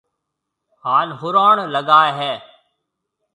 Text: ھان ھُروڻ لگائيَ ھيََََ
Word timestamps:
ھان 0.83 1.07
ھُروڻ 1.19 1.55
لگائيَ 1.73 2.11
ھيََََ 2.19 2.33